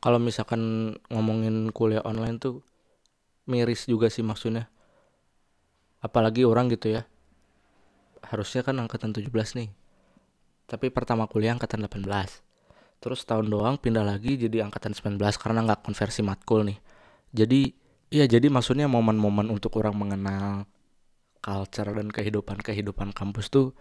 Kalau 0.00 0.16
misalkan 0.16 0.96
ngomongin 1.12 1.68
kuliah 1.76 2.00
online 2.08 2.40
tuh 2.40 2.64
miris 3.44 3.84
juga 3.84 4.08
sih 4.08 4.24
maksudnya. 4.24 4.72
Apalagi 6.00 6.48
orang 6.48 6.72
gitu 6.72 6.96
ya. 6.96 7.04
Harusnya 8.24 8.64
kan 8.64 8.80
angkatan 8.80 9.12
17 9.12 9.28
nih 9.60 9.68
tapi 10.70 10.86
pertama 10.94 11.26
kuliah 11.26 11.50
angkatan 11.58 11.82
18 11.82 12.06
terus 13.00 13.24
tahun 13.24 13.48
doang 13.48 13.80
pindah 13.80 14.04
lagi 14.04 14.36
jadi 14.36 14.68
angkatan 14.68 14.92
19 14.92 15.18
karena 15.40 15.64
nggak 15.64 15.80
konversi 15.82 16.20
matkul 16.20 16.68
nih. 16.68 16.78
Jadi 17.32 17.72
iya 18.12 18.28
jadi 18.28 18.52
maksudnya 18.52 18.86
momen-momen 18.86 19.48
untuk 19.48 19.80
orang 19.80 19.96
mengenal 19.96 20.68
culture 21.40 21.88
dan 21.96 22.12
kehidupan-kehidupan 22.12 23.16
kampus 23.16 23.48
tuh 23.48 23.72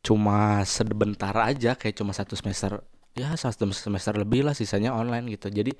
cuma 0.00 0.64
sebentar 0.64 1.36
aja 1.36 1.76
kayak 1.76 1.94
cuma 2.00 2.16
satu 2.16 2.32
semester. 2.32 2.80
Ya 3.12 3.36
satu 3.36 3.68
semester 3.76 4.16
lebih 4.16 4.40
lah 4.48 4.56
sisanya 4.56 4.96
online 4.96 5.28
gitu. 5.28 5.52
Jadi 5.52 5.76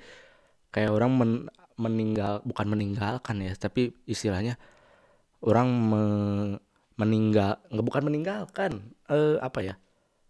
kayak 0.69 0.93
orang 0.93 1.11
men 1.17 1.31
meninggal 1.79 2.43
bukan 2.45 2.67
meninggalkan 2.69 3.39
ya 3.41 3.55
tapi 3.55 3.95
istilahnya 4.05 4.59
orang 5.41 5.67
me 5.71 6.03
meninggal 6.99 7.63
nggak 7.71 7.85
bukan 7.87 8.03
meninggalkan 8.03 8.71
eh 9.07 9.39
apa 9.39 9.59
ya 9.63 9.75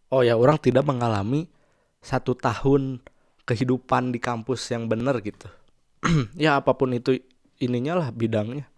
oh 0.09 0.21
ya 0.25 0.35
orang 0.37 0.57
tidak 0.57 0.85
mengalami 0.85 1.49
satu 2.01 2.33
tahun 2.33 3.01
kehidupan 3.45 4.13
di 4.13 4.19
kampus 4.21 4.69
yang 4.73 4.85
benar 4.85 5.17
gitu. 5.21 5.49
Ya 6.37 6.57
apa 6.57 6.77
pun 6.77 6.93
itu 6.93 7.17
ininya 7.57 7.97
lah 7.97 8.09
bidangnya. 8.13 8.69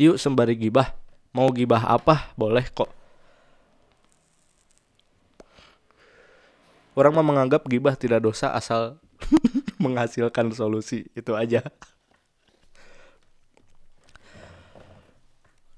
Yuk 0.00 0.16
sembari 0.16 0.56
gibah. 0.56 0.96
Mau 1.30 1.50
gibah 1.52 1.84
apa? 1.86 2.32
Boleh 2.34 2.64
kok. 2.70 2.90
Orang 6.96 7.14
mah 7.14 7.26
menganggap 7.26 7.64
gibah 7.70 7.94
tidak 7.94 8.24
dosa 8.24 8.50
asal 8.56 8.98
menghasilkan 9.82 10.50
solusi. 10.50 11.06
Itu 11.14 11.36
aja. 11.36 11.62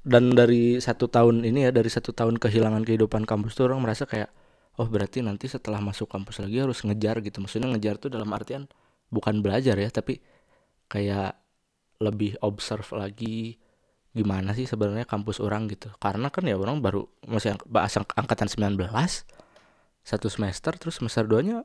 Dan 0.02 0.34
dari 0.34 0.82
satu 0.82 1.06
tahun 1.06 1.46
ini 1.46 1.68
ya 1.68 1.70
dari 1.70 1.86
satu 1.86 2.10
tahun 2.10 2.42
kehilangan 2.42 2.82
kehidupan 2.82 3.22
kampus 3.22 3.54
tuh 3.54 3.70
orang 3.70 3.86
merasa 3.86 4.02
kayak 4.02 4.34
oh 4.80 4.88
berarti 4.88 5.20
nanti 5.20 5.50
setelah 5.50 5.82
masuk 5.84 6.08
kampus 6.08 6.40
lagi 6.40 6.62
harus 6.62 6.80
ngejar 6.84 7.20
gitu. 7.20 7.42
Maksudnya 7.44 7.68
ngejar 7.76 8.00
tuh 8.00 8.08
dalam 8.12 8.28
artian 8.32 8.68
bukan 9.12 9.44
belajar 9.44 9.76
ya 9.76 9.90
tapi 9.92 10.20
kayak 10.88 11.36
lebih 12.00 12.36
observe 12.40 12.88
lagi 12.96 13.60
gimana 14.12 14.52
sih 14.52 14.68
sebenarnya 14.68 15.04
kampus 15.04 15.40
orang 15.40 15.68
gitu. 15.68 15.92
Karena 16.00 16.28
kan 16.32 16.44
ya 16.48 16.56
orang 16.56 16.80
baru 16.80 17.04
masih 17.28 17.56
bahasa 17.68 18.04
angkatan 18.16 18.48
19 18.48 18.80
satu 20.02 20.26
semester 20.26 20.74
terus 20.76 20.98
semester 20.98 21.24
2 21.28 21.46
nya 21.46 21.58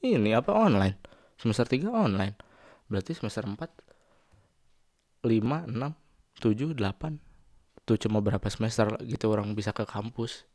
ini 0.00 0.32
apa 0.32 0.54
online. 0.54 0.96
Semester 1.36 1.68
3 1.68 1.92
online. 1.92 2.34
Berarti 2.88 3.14
semester 3.14 3.44
4 3.44 3.58
5 5.26 5.68
6 5.68 5.76
7 6.40 6.72
8 6.72 7.20
tuh 7.84 7.96
cuma 8.00 8.22
berapa 8.24 8.46
semester 8.48 8.96
gitu 9.04 9.28
orang 9.28 9.52
bisa 9.52 9.74
ke 9.76 9.84
kampus 9.84 10.48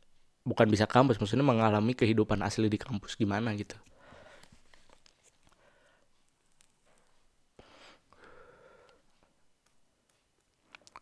bukan 0.46 0.66
bisa 0.70 0.86
kampus 0.86 1.18
maksudnya 1.20 1.42
mengalami 1.44 1.92
kehidupan 1.98 2.38
asli 2.46 2.70
di 2.70 2.78
kampus 2.78 3.18
gimana 3.18 3.50
gitu. 3.58 3.76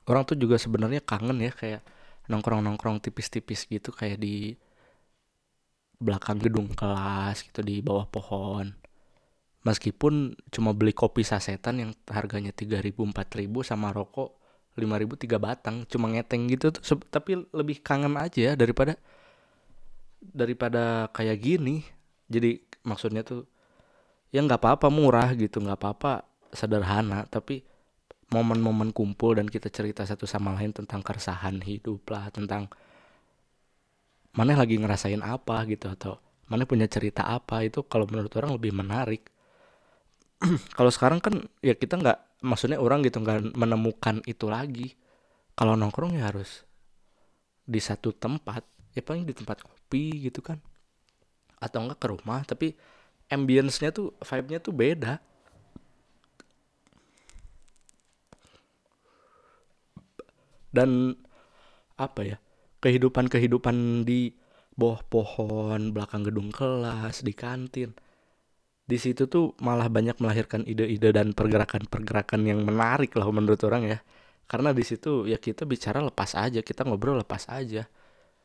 Orang 0.04 0.24
tuh 0.28 0.36
juga 0.36 0.56
sebenarnya 0.60 1.00
kangen 1.00 1.38
ya 1.40 1.52
kayak 1.52 1.80
nongkrong-nongkrong 2.28 3.00
tipis-tipis 3.04 3.64
gitu 3.68 3.88
kayak 3.92 4.20
di 4.20 4.56
belakang 6.00 6.38
gedung 6.44 6.68
kelas 6.72 7.44
gitu 7.48 7.60
di 7.64 7.80
bawah 7.80 8.04
pohon. 8.08 8.66
Meskipun 9.64 10.36
cuma 10.52 10.76
beli 10.76 10.92
kopi 10.92 11.24
sasetan 11.24 11.80
yang 11.80 11.90
harganya 12.12 12.52
3000 12.52 13.08
4000 13.08 13.64
sama 13.64 13.88
rokok 13.96 14.36
5000 14.76 15.16
tiga 15.16 15.38
batang 15.40 15.86
cuma 15.88 16.10
ngeteng 16.12 16.50
gitu 16.52 16.74
tuh 16.74 16.82
tapi 17.08 17.46
lebih 17.54 17.80
kangen 17.80 18.18
aja 18.20 18.58
daripada 18.58 18.98
daripada 20.32 21.12
kayak 21.12 21.38
gini. 21.42 21.84
Jadi 22.30 22.62
maksudnya 22.86 23.20
tuh 23.20 23.44
ya 24.32 24.40
nggak 24.40 24.60
apa-apa 24.60 24.88
murah 24.88 25.32
gitu 25.36 25.60
nggak 25.60 25.78
apa-apa 25.78 26.24
sederhana. 26.54 27.28
Tapi 27.28 27.60
momen-momen 28.32 28.90
kumpul 28.90 29.36
dan 29.36 29.46
kita 29.46 29.68
cerita 29.68 30.02
satu 30.02 30.24
sama 30.24 30.56
lain 30.56 30.72
tentang 30.72 31.04
keresahan 31.04 31.60
hidup 31.60 32.02
lah 32.10 32.32
tentang 32.34 32.66
mana 34.34 34.58
lagi 34.58 34.74
ngerasain 34.74 35.22
apa 35.22 35.62
gitu 35.70 35.86
atau 35.86 36.18
mana 36.50 36.66
punya 36.66 36.90
cerita 36.90 37.24
apa 37.24 37.62
itu 37.62 37.86
kalau 37.86 38.04
menurut 38.10 38.32
orang 38.36 38.58
lebih 38.58 38.74
menarik. 38.74 39.22
Kalau 40.76 40.92
sekarang 40.92 41.24
kan 41.24 41.46
ya 41.64 41.72
kita 41.72 41.96
nggak 41.96 42.44
maksudnya 42.44 42.76
orang 42.76 43.00
gitu 43.00 43.22
nggak 43.22 43.56
menemukan 43.56 44.20
itu 44.28 44.50
lagi. 44.50 44.98
Kalau 45.56 45.78
nongkrong 45.78 46.18
ya 46.18 46.28
harus 46.28 46.66
di 47.64 47.80
satu 47.80 48.12
tempat 48.12 48.66
ya 48.92 49.00
paling 49.00 49.24
di 49.24 49.32
tempat 49.32 49.64
kopi 49.94 50.26
gitu 50.26 50.42
kan. 50.42 50.58
Atau 51.62 51.86
enggak 51.86 52.02
ke 52.02 52.06
rumah 52.10 52.42
tapi 52.42 52.74
ambience-nya 53.30 53.94
tuh 53.94 54.10
vibe-nya 54.18 54.58
tuh 54.58 54.74
beda. 54.74 55.22
Dan 60.74 61.14
apa 61.94 62.20
ya 62.26 62.36
kehidupan-kehidupan 62.82 64.02
di 64.02 64.34
bawah 64.74 64.98
pohon 65.06 65.94
belakang 65.94 66.26
gedung 66.26 66.50
kelas 66.50 67.22
di 67.22 67.30
kantin 67.30 67.94
di 68.82 68.98
situ 68.98 69.30
tuh 69.30 69.54
malah 69.62 69.86
banyak 69.86 70.18
melahirkan 70.18 70.66
ide-ide 70.66 71.14
dan 71.14 71.30
pergerakan-pergerakan 71.30 72.42
yang 72.42 72.66
menarik 72.66 73.14
lah 73.14 73.30
menurut 73.30 73.62
orang 73.62 73.86
ya. 73.86 73.98
Karena 74.50 74.74
di 74.74 74.82
situ 74.82 75.30
ya 75.30 75.38
kita 75.38 75.62
bicara 75.64 76.02
lepas 76.02 76.34
aja 76.34 76.58
kita 76.60 76.82
ngobrol 76.82 77.22
lepas 77.22 77.46
aja 77.48 77.86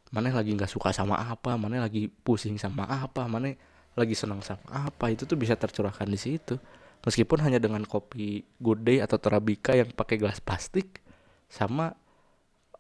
mana 0.10 0.34
lagi 0.34 0.52
nggak 0.58 0.70
suka 0.70 0.90
sama 0.90 1.22
apa 1.22 1.54
mana 1.54 1.86
lagi 1.86 2.10
pusing 2.10 2.58
sama 2.58 2.90
apa 2.90 3.30
mana 3.30 3.54
lagi 3.94 4.18
senang 4.18 4.42
sama 4.42 4.90
apa 4.90 5.14
itu 5.14 5.30
tuh 5.30 5.38
bisa 5.38 5.54
tercurahkan 5.54 6.10
di 6.10 6.20
situ. 6.20 6.58
Meskipun 7.00 7.40
hanya 7.40 7.64
dengan 7.64 7.88
kopi 7.88 8.44
good 8.60 8.84
day 8.84 9.00
atau 9.00 9.16
terabika 9.16 9.72
yang 9.72 9.88
pakai 9.96 10.20
gelas 10.20 10.44
plastik 10.44 11.00
sama 11.48 11.96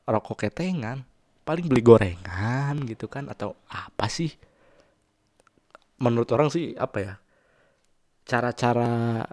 rokok 0.03 0.49
ketengan 0.49 1.07
paling 1.47 1.65
beli 1.65 1.79
gorengan 1.79 2.83
gitu 2.83 3.07
kan 3.07 3.31
atau 3.31 3.55
apa 3.71 4.11
sih? 4.11 4.35
Menurut 6.03 6.27
orang 6.35 6.51
sih 6.51 6.75
apa 6.75 6.97
ya 6.99 7.13
cara-cara 8.29 9.25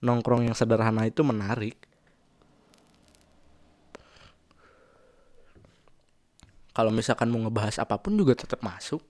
nongkrong 0.00 0.48
yang 0.48 0.56
sederhana 0.56 1.04
itu 1.04 1.20
menarik 1.20 1.76
kalau 6.76 6.92
misalkan 6.92 7.32
mau 7.32 7.40
ngebahas 7.40 7.80
apa 7.80 7.96
pun 7.96 8.20
juga 8.20 8.36
tetap 8.36 8.60
masuk. 8.60 9.00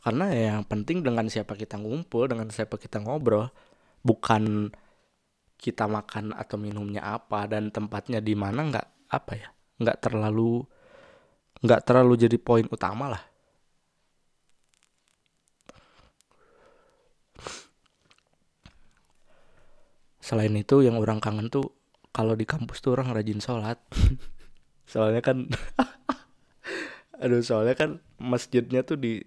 Karena 0.00 0.32
ya 0.32 0.56
yang 0.56 0.64
penting 0.64 1.04
dengan 1.04 1.28
siapa 1.28 1.52
kita 1.54 1.76
ngumpul 1.76 2.24
dengan 2.24 2.48
siapa 2.48 2.80
kita 2.80 3.04
ngobrol 3.04 3.52
bukan 4.00 4.72
kita 5.60 5.86
makan 5.86 6.34
atau 6.34 6.56
minumnya 6.58 7.04
apa 7.04 7.46
dan 7.46 7.70
tempatnya 7.70 8.18
di 8.18 8.34
mana 8.34 8.66
nggak 8.66 8.88
apa 9.14 9.32
ya 9.38 9.48
nggak 9.78 9.98
terlalu 10.02 10.66
nggak 11.62 11.82
terlalu 11.86 12.14
jadi 12.18 12.36
poin 12.40 12.66
utama 12.66 13.12
lah. 13.12 13.22
Selain 20.18 20.54
itu 20.56 20.80
yang 20.80 20.96
orang 20.96 21.20
kangen 21.20 21.52
tuh 21.52 21.76
kalau 22.10 22.32
di 22.34 22.48
kampus 22.48 22.80
tuh 22.82 22.96
orang 22.96 23.12
rajin 23.12 23.38
sholat. 23.38 23.78
Soalnya 24.90 25.22
kan 25.22 25.46
aduh 27.22 27.38
soalnya 27.40 27.78
kan 27.78 28.02
masjidnya 28.18 28.82
tuh 28.82 28.98
di 28.98 29.22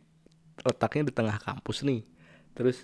letaknya 0.61 1.07
di 1.07 1.13
tengah 1.15 1.39
kampus 1.39 1.87
nih. 1.87 2.03
Terus 2.51 2.83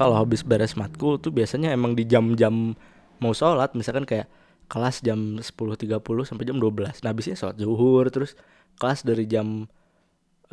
kalau 0.00 0.16
habis 0.16 0.40
beres 0.40 0.78
matkul 0.78 1.20
tuh 1.20 1.34
biasanya 1.34 1.74
emang 1.74 1.92
di 1.92 2.08
jam-jam 2.08 2.72
mau 3.18 3.34
sholat 3.34 3.74
misalkan 3.74 4.06
kayak 4.06 4.30
kelas 4.70 5.02
jam 5.02 5.42
10.30 5.42 5.98
sampai 6.22 6.44
jam 6.46 6.60
12 6.60 7.02
nah 7.02 7.10
habisnya 7.10 7.34
sholat 7.34 7.56
zuhur 7.58 8.06
terus 8.14 8.38
kelas 8.78 9.02
dari 9.02 9.26
jam 9.26 9.66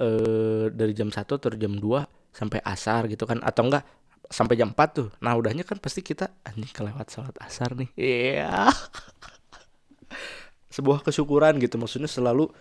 eh 0.01 0.65
dari 0.73 0.97
jam 0.97 1.13
1 1.13 1.21
atau 1.21 1.37
jam 1.53 1.77
2 1.77 2.33
sampai 2.35 2.59
asar 2.65 3.05
gitu 3.07 3.23
kan 3.29 3.39
atau 3.45 3.69
enggak 3.69 3.85
sampai 4.27 4.57
jam 4.57 4.73
4 4.73 4.97
tuh. 4.97 5.09
Nah 5.21 5.37
udahnya 5.37 5.61
kan 5.61 5.77
pasti 5.77 6.01
kita 6.01 6.33
anjing 6.41 6.73
kelewat 6.73 7.07
sholat 7.13 7.35
asar 7.39 7.77
nih. 7.77 7.89
Iya. 7.95 8.67
yeah. 8.67 8.73
sebuah 10.75 11.07
kesyukuran 11.07 11.55
gitu. 11.63 11.79
Maksudnya 11.79 12.11
selalu 12.11 12.51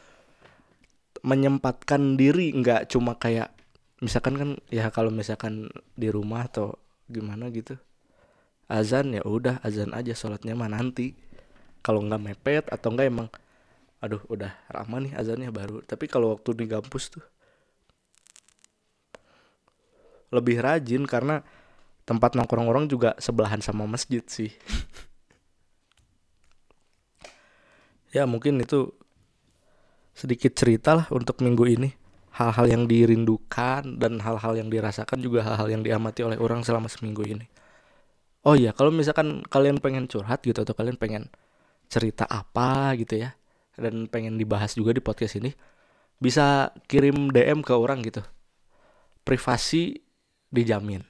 menyempatkan 1.26 2.14
diri 2.14 2.54
nggak 2.54 2.94
cuma 2.94 3.18
kayak 3.18 3.50
misalkan 3.98 4.34
kan 4.38 4.50
ya 4.70 4.92
kalau 4.94 5.10
misalkan 5.10 5.72
di 5.98 6.12
rumah 6.12 6.46
atau 6.46 6.76
gimana 7.08 7.48
gitu 7.48 7.80
azan 8.68 9.12
ya 9.16 9.22
udah 9.24 9.58
azan 9.66 9.90
aja 9.90 10.14
sholatnya 10.14 10.54
mah 10.54 10.70
nanti. 10.70 11.18
Kalau 11.84 12.00
nggak 12.00 12.22
mepet 12.22 12.64
atau 12.72 12.94
enggak 12.94 13.12
emang 13.12 13.28
aduh 14.00 14.22
udah 14.32 14.52
ramah 14.70 15.04
nih 15.04 15.12
azannya 15.18 15.50
baru. 15.50 15.82
Tapi 15.84 16.06
kalau 16.08 16.32
waktu 16.38 16.54
di 16.56 16.64
kampus 16.70 17.12
tuh 17.12 17.24
lebih 20.32 20.58
rajin 20.58 21.06
karena 21.06 21.44
tempat 22.04 22.36
nongkrong 22.36 22.68
orang 22.68 22.84
juga 22.90 23.16
sebelahan 23.22 23.62
sama 23.62 23.86
masjid 23.86 24.20
sih 24.26 24.50
ya 28.14 28.22
mungkin 28.30 28.62
itu 28.62 28.94
sedikit 30.14 30.54
cerita 30.54 30.94
lah 30.94 31.06
untuk 31.10 31.42
minggu 31.42 31.66
ini. 31.66 31.90
Hal-hal 32.34 32.66
yang 32.66 32.82
dirindukan 32.90 33.98
dan 33.98 34.18
hal-hal 34.18 34.58
yang 34.58 34.66
dirasakan 34.66 35.22
juga 35.22 35.46
hal-hal 35.46 35.70
yang 35.70 35.82
diamati 35.86 36.26
oleh 36.26 36.34
orang 36.38 36.66
selama 36.66 36.90
seminggu 36.90 37.22
ini. 37.22 37.46
Oh 38.42 38.58
iya 38.58 38.74
kalau 38.74 38.90
misalkan 38.90 39.46
kalian 39.46 39.78
pengen 39.78 40.10
curhat 40.10 40.42
gitu 40.42 40.66
atau 40.66 40.74
kalian 40.74 40.98
pengen 40.98 41.30
cerita 41.86 42.26
apa 42.26 42.90
gitu 42.98 43.22
ya 43.22 43.38
dan 43.78 44.10
pengen 44.10 44.34
dibahas 44.34 44.74
juga 44.74 44.90
di 44.90 44.98
podcast 44.98 45.38
ini 45.38 45.54
bisa 46.18 46.74
kirim 46.90 47.30
DM 47.30 47.62
ke 47.62 47.70
orang 47.70 48.02
gitu. 48.02 48.26
Privasi 49.22 50.02
dijamin. 50.50 51.06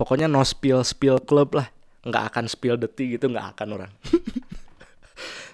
Pokoknya 0.00 0.32
no 0.32 0.40
spill 0.48 0.80
spill 0.80 1.20
club 1.20 1.60
lah. 1.60 1.68
Nggak 2.08 2.24
akan 2.32 2.44
spill 2.48 2.80
detik 2.80 3.20
gitu 3.20 3.32
nggak 3.32 3.56
akan 3.56 3.68
orang 3.80 3.92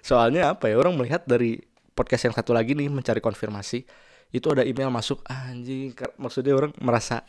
soalnya 0.01 0.57
apa 0.57 0.69
ya 0.69 0.77
orang 0.81 0.97
melihat 0.97 1.25
dari 1.29 1.61
podcast 1.93 2.29
yang 2.31 2.35
satu 2.37 2.57
lagi 2.57 2.73
nih 2.73 2.89
mencari 2.89 3.21
konfirmasi 3.21 3.85
itu 4.31 4.47
ada 4.49 4.63
email 4.63 4.89
masuk 4.89 5.21
anjing 5.27 5.93
maksudnya 6.17 6.55
orang 6.55 6.73
merasa 6.81 7.27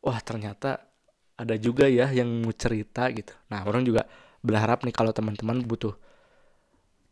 wah 0.00 0.18
ternyata 0.22 0.88
ada 1.38 1.54
juga 1.54 1.86
ya 1.86 2.10
yang 2.10 2.26
mau 2.42 2.50
cerita 2.50 3.06
gitu. 3.14 3.30
Nah 3.50 3.62
orang 3.62 3.86
juga 3.86 4.06
berharap 4.42 4.82
nih 4.82 4.94
kalau 4.94 5.14
teman-teman 5.14 5.62
butuh 5.62 5.94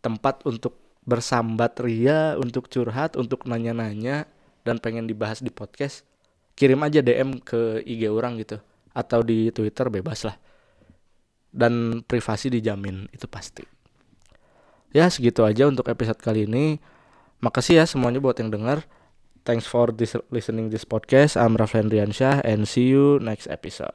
tempat 0.02 0.42
untuk 0.42 0.78
bersambat 1.06 1.78
ria 1.82 2.34
untuk 2.34 2.66
curhat 2.66 3.14
untuk 3.14 3.46
nanya-nanya 3.46 4.26
dan 4.66 4.82
pengen 4.82 5.06
dibahas 5.06 5.38
di 5.38 5.50
podcast 5.54 6.02
kirim 6.58 6.82
aja 6.82 6.98
DM 6.98 7.38
ke 7.38 7.86
IG 7.86 8.10
orang 8.10 8.42
gitu 8.42 8.58
atau 8.90 9.22
di 9.22 9.54
Twitter 9.54 9.86
bebas 9.86 10.26
lah. 10.26 10.36
Dan 11.56 12.02
privasi 12.04 12.52
dijamin 12.52 13.08
itu 13.14 13.24
pasti 13.30 13.75
ya 14.90 15.08
segitu 15.08 15.46
aja 15.46 15.66
untuk 15.70 15.88
episode 15.88 16.18
kali 16.20 16.44
ini. 16.44 16.82
Makasih 17.40 17.80
ya 17.80 17.84
semuanya 17.84 18.18
buat 18.18 18.36
yang 18.40 18.50
dengar 18.50 18.86
thanks 19.46 19.64
for 19.64 19.94
this 19.94 20.18
listening 20.34 20.68
this 20.68 20.82
podcast. 20.82 21.38
I'm 21.38 21.54
Raffi 21.54 21.78
Andriansyah 21.78 22.42
and 22.42 22.66
see 22.66 22.90
you 22.90 23.22
next 23.22 23.46
episode 23.46 23.94